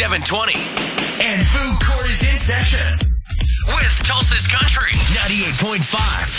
[0.00, 0.54] 720.
[1.22, 2.96] And VOO Court is in session
[3.66, 5.76] with Tulsa's Country 98.5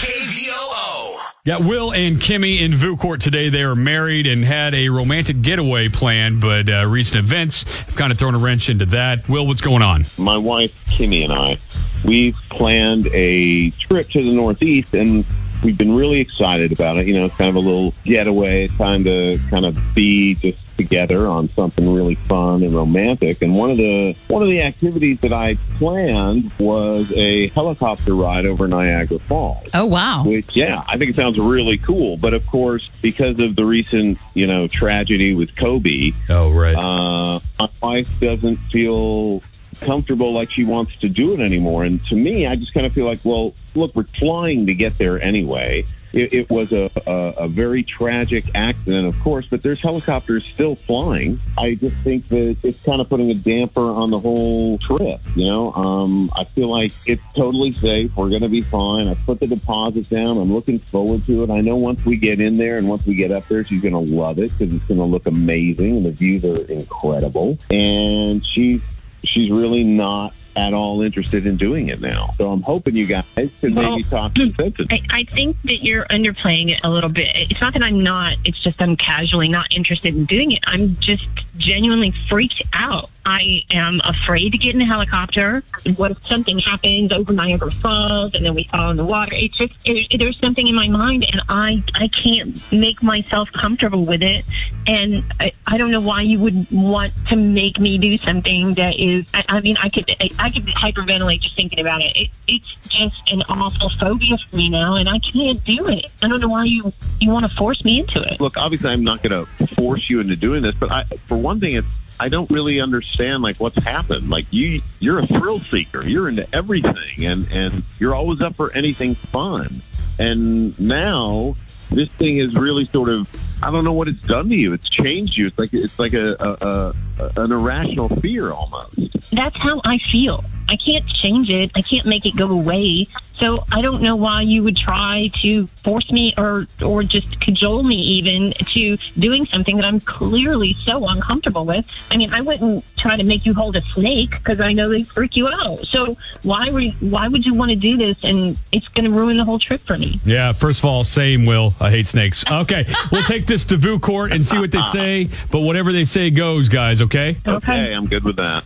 [0.01, 1.19] KVOO.
[1.45, 3.49] Got Will and Kimmy in VOO Court today.
[3.49, 8.11] They are married and had a romantic getaway planned, but uh, recent events have kind
[8.11, 9.29] of thrown a wrench into that.
[9.29, 10.05] Will, what's going on?
[10.17, 11.59] my wife Kimmy and I,
[12.03, 15.23] we've planned a trip to the Northeast, and
[15.63, 17.07] we've been really excited about it.
[17.07, 21.27] You know, it's kind of a little getaway, time to kind of be just together
[21.27, 23.41] on something really fun and romantic.
[23.43, 28.45] And one of the one of the activities that I planned was a helicopter ride
[28.45, 29.69] over Niagara Falls.
[29.75, 30.23] Oh, wow.
[30.25, 32.17] Which, yeah, I think it sounds really cool.
[32.17, 36.75] But of course, because of the recent, you know, tragedy with Kobe, Oh, right.
[36.75, 39.43] uh, my wife doesn't feel
[39.81, 41.83] comfortable like she wants to do it anymore.
[41.83, 44.97] And to me, I just kind of feel like, well, look, we're flying to get
[44.97, 45.85] there anyway.
[46.13, 50.75] It, it was a, a, a very tragic accident, of course, but there's helicopters still
[50.75, 51.39] flying.
[51.57, 55.21] I just think that it's kind of putting a damper on the whole trip.
[55.35, 58.15] You know, um, I feel like it's totally safe.
[58.15, 59.07] We're going to be fine.
[59.07, 60.37] I put the deposit down.
[60.37, 61.49] I'm looking forward to it.
[61.49, 63.93] I know once we get in there and once we get up there, she's going
[63.93, 67.57] to love it because it's going to look amazing and the views are incredible.
[67.69, 68.81] And she's
[69.23, 72.33] she's really not at all interested in doing it now.
[72.37, 73.25] So I'm hoping you guys
[73.59, 77.09] can Well, maybe talk some sense I, I think that you're underplaying it a little
[77.09, 77.29] bit.
[77.33, 80.63] It's not that I'm not, it's just I'm casually not interested in doing it.
[80.67, 81.27] I'm just
[81.57, 83.09] genuinely freaked out.
[83.25, 85.63] I am afraid to get in a helicopter.
[85.95, 89.33] What if something happens over Niagara Falls and then we fall in the water?
[89.35, 94.05] It's just, it, there's something in my mind and I, I can't make myself comfortable
[94.05, 94.43] with it.
[94.87, 98.99] And I, I don't know why you would want to make me do something that
[98.99, 102.15] is, I, I mean, I could, I, I could hyperventilate just thinking about it.
[102.17, 102.29] it.
[102.47, 106.05] It's just an awful phobia for me now and I can't do it.
[106.23, 108.41] I don't know why you, you want to force me into it.
[108.41, 111.59] look, obviously, I'm not going to force you into doing this, but I, for one
[111.59, 111.87] thing, it's
[112.19, 114.29] I don't really understand like what's happened.
[114.29, 116.03] Like you, you're a thrill seeker.
[116.03, 119.81] You're into everything, and and you're always up for anything fun.
[120.19, 121.55] And now
[121.89, 123.27] this thing is really sort of
[123.63, 124.73] I don't know what it's done to you.
[124.73, 125.47] It's changed you.
[125.47, 129.31] It's like it's like a, a, a an irrational fear almost.
[129.31, 130.43] That's how I feel.
[130.71, 131.69] I can't change it.
[131.75, 133.05] I can't make it go away.
[133.33, 137.83] So I don't know why you would try to force me or or just cajole
[137.83, 141.85] me even to doing something that I'm clearly so uncomfortable with.
[142.09, 145.03] I mean, I wouldn't try to make you hold a snake because I know they
[145.03, 145.85] freak you out.
[145.87, 148.17] So why would why would you want to do this?
[148.23, 150.21] And it's going to ruin the whole trip for me.
[150.23, 151.73] Yeah, first of all, same, Will.
[151.81, 152.45] I hate snakes.
[152.49, 156.05] Okay, we'll take this to VOO Court and see what they say, but whatever they
[156.05, 157.35] say goes, guys, okay?
[157.45, 158.63] Okay, I'm good with that.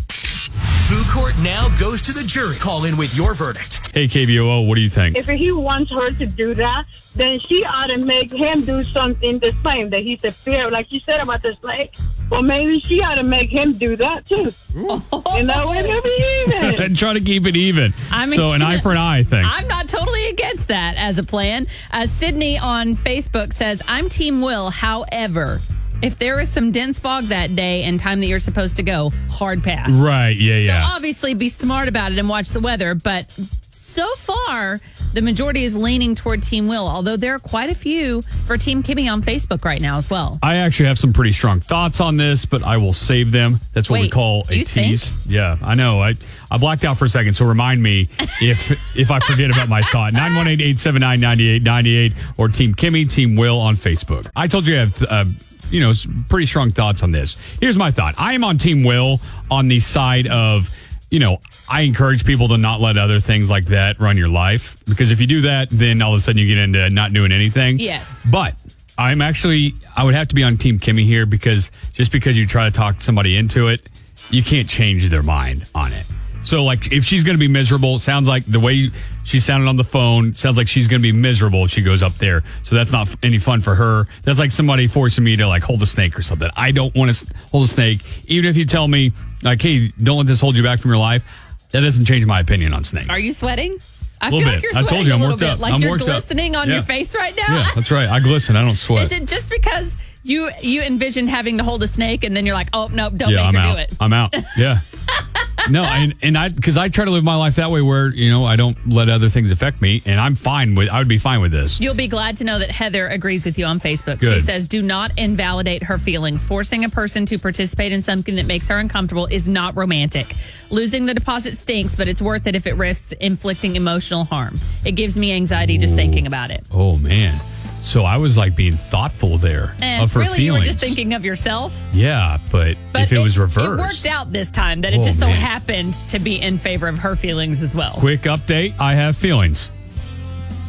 [0.88, 2.58] VOO Court now goes to the jury.
[2.58, 3.90] Call in with your verdict.
[3.92, 5.18] Hey, KVOO, what do you think?
[5.18, 6.86] if he wants her to do that,
[7.16, 10.94] then she ought to make him do something the same that he's a fear, like
[10.94, 11.96] you said about the snake.
[12.30, 14.54] Well, maybe she ought to make him do that too.
[14.76, 16.82] You know, it'll be even.
[16.84, 17.92] and try to keep it even.
[18.12, 19.44] I mean, so an eye for an eye thing.
[19.44, 21.66] I'm not totally against that as a plan.
[21.92, 24.70] Uh, Sydney on Facebook says, I'm Team Will.
[24.70, 25.62] However,
[26.06, 29.12] if there is some dense fog that day and time that you're supposed to go,
[29.30, 29.92] hard pass.
[29.92, 30.88] right, yeah, yeah.
[30.88, 32.94] So obviously be smart about it and watch the weather.
[32.94, 33.36] But
[33.72, 34.80] so far,
[35.14, 38.84] the majority is leaning toward Team Will, although there are quite a few for Team
[38.84, 40.38] Kimmy on Facebook right now as well.
[40.44, 43.60] I actually have some pretty strong thoughts on this, but I will save them.
[43.74, 44.88] That's what we call a you think?
[44.88, 45.12] tease.
[45.26, 46.02] Yeah, I know.
[46.02, 46.14] I
[46.52, 48.08] I blacked out for a second, so remind me
[48.42, 50.14] if if I forget about my thought.
[50.14, 54.30] 918-879-9898 or Team Kimmy, Team Will on Facebook.
[54.36, 55.26] I told you I have uh,
[55.76, 55.92] you know,
[56.30, 57.36] pretty strong thoughts on this.
[57.60, 58.16] Here's my thought.
[58.18, 59.20] I am on Team Will
[59.52, 60.74] on the side of,
[61.12, 64.78] you know, I encourage people to not let other things like that run your life
[64.86, 67.34] because if you do that, then all of a sudden you get into not doing
[67.34, 67.78] anything.
[67.78, 68.26] Yes.
[68.32, 68.56] But
[68.98, 72.48] I'm actually, I would have to be on Team Kimmy here because just because you
[72.48, 73.90] try to talk somebody into it,
[74.30, 76.06] you can't change their mind on it.
[76.46, 78.92] So, like, if she's going to be miserable, sounds like the way
[79.24, 82.04] she sounded on the phone sounds like she's going to be miserable if she goes
[82.04, 82.44] up there.
[82.64, 84.08] So that's not any fun for her.
[84.24, 86.50] That's like somebody forcing me to like hold a snake or something.
[86.56, 89.12] I don't want to hold a snake, even if you tell me
[89.42, 91.24] like, "Hey, don't let this hold you back from your life."
[91.72, 93.10] That doesn't change my opinion on snakes.
[93.10, 93.78] Are you sweating?
[94.22, 94.54] I Little feel bit.
[94.56, 95.60] like you're I sweating told you, a I'm little worked bit, up.
[95.60, 96.08] like I'm you're worked up.
[96.08, 96.76] glistening on Yeah.
[96.76, 97.56] your face right now.
[97.56, 98.08] Yeah, that's right.
[98.08, 98.56] I glisten.
[98.56, 99.04] I don't sweat.
[99.06, 102.56] Is it just because you you envisioned having to hold a snake and then you're
[102.56, 103.74] like, oh no, don't yeah, make I'm her out.
[103.74, 103.94] do it?
[104.00, 104.36] I'm out.
[104.58, 104.80] Yeah.
[105.70, 108.30] no, and and I because I try to live my life that way where you
[108.30, 110.90] know I don't let other things affect me, and I'm fine with.
[110.90, 111.80] I would be fine with this.
[111.80, 114.20] You'll be glad to know that Heather agrees with you on Facebook.
[114.20, 114.34] Good.
[114.34, 116.44] She says, do not invalidate her feelings.
[116.44, 120.34] Forcing a person to participate in something that makes her uncomfortable is not romantic.
[120.70, 124.60] Losing the deposit stinks, but it's worth it if it risks inflicting emotional harm.
[124.84, 126.64] It gives me anxiety just thinking about it.
[126.72, 127.40] Oh man.
[127.86, 130.64] So I was like being thoughtful there And of her really, you feelings.
[130.66, 131.72] were just thinking of yourself.
[131.94, 135.04] yeah, but, But if it, was reversed, it worked out this time that it Oh,
[135.04, 135.36] just so man.
[135.36, 137.94] happened to be in favor of her feelings as well.
[138.00, 139.70] Quick update: I have feelings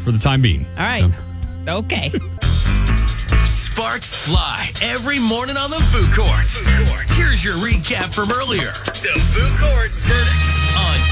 [0.05, 0.67] for the time being.
[0.77, 1.03] All right.
[1.67, 2.13] So- Okay.
[3.45, 7.11] Sparks fly every morning on the VOO Court.
[7.17, 8.73] Here's your recap from earlier.
[9.03, 10.56] The VOO Court verdict on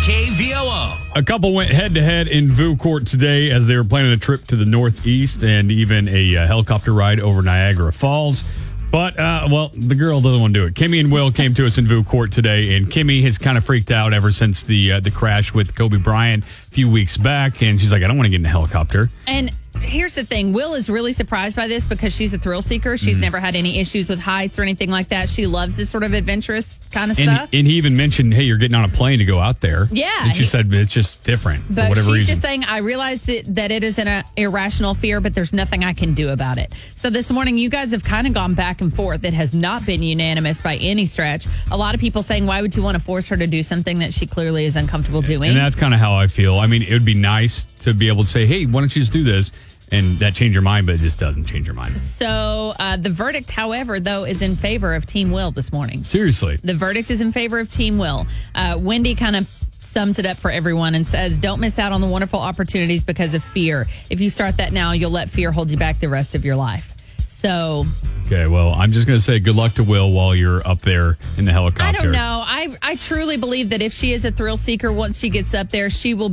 [0.05, 0.99] KVOO.
[1.17, 4.19] A couple went head to head in VOO Court today as they were planning a
[4.19, 8.45] trip to the Northeast and even a uh, helicopter ride over Niagara Falls.
[8.93, 10.75] But, uh, well, the girl doesn't want to do it.
[10.75, 13.65] Kimmy and Will came to us in VOO Court today, and Kimmy has kind of
[13.65, 17.63] freaked out ever since the uh, the crash with Kobe Bryant a few weeks back.
[17.63, 19.09] And she's like, I don't want to get in a helicopter.
[19.27, 19.53] And
[19.85, 22.95] here's the thing Will is really surprised by this because she's a thrill seeker.
[22.95, 23.05] Mm-hmm.
[23.07, 25.29] She's never had any issues with heights or anything like that.
[25.29, 27.51] She loves this sort of adventurous kind of And, stuff.
[27.53, 29.89] and he even mentioned, hey, you're getting on a plane to go out there.
[29.93, 32.27] Yeah, And she he- said it's just different But she's reason.
[32.27, 35.85] just saying, I realize that, that it is an uh, irrational fear, but there's nothing
[35.85, 36.73] I can do about it.
[36.95, 39.25] So this morning, you guys have kind of gone back and forth.
[39.25, 41.47] It has not been unanimous by any stretch.
[41.71, 43.99] A lot of people saying, why would you want to force her to do something
[44.01, 45.51] that she clearly is uncomfortable doing?
[45.51, 46.59] And that's kind of how I feel.
[46.59, 49.03] I mean, it would be nice to be able to say, hey, why don't you
[49.03, 49.53] just do this?
[49.93, 52.01] And that change your mind, but it just doesn't change your mind.
[52.01, 56.05] so uh, the verdict, however, though, is in favor of Team Will this morning.
[56.05, 56.59] Seriously.
[56.63, 58.27] The verdict is in favor of Team Will.
[58.55, 59.49] Uh, Wendy kind of
[59.79, 63.35] sums it up for everyone and says, Don't miss out on the wonderful opportunities because
[63.35, 63.87] of fear.
[64.11, 66.57] If you start that now, you'll let fear hold you back the rest of your
[66.57, 66.95] life.
[67.29, 67.85] So
[68.27, 71.19] Okay, well, I'm just going to say good luck to Will while you're up there
[71.37, 71.85] in the helicopter.
[71.85, 72.43] I don't know.
[72.47, 75.69] I, I truly believe that if she is a thrill seeker, once she gets up
[75.69, 76.33] there, she will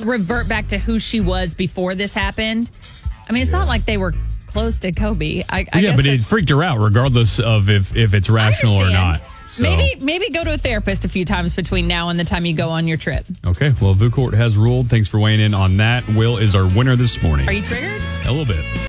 [0.00, 2.70] revert back to who she was before this happened.
[3.28, 4.14] I mean, it's not like they were
[4.46, 5.44] close to Kobe.
[5.48, 8.90] I, I yeah, but it freaked her out, regardless of if, if it's rational or
[8.90, 9.16] not.
[9.18, 9.24] So-
[9.60, 12.54] Maybe maybe go to a therapist a few times between now and the time you
[12.54, 13.24] go on your trip.
[13.44, 14.86] Okay, well, VOO Court has ruled.
[14.88, 16.06] Thanks for weighing in on that.
[16.10, 17.48] Will is our winner this morning.
[17.48, 18.00] Are you triggered?
[18.24, 18.64] A little bit.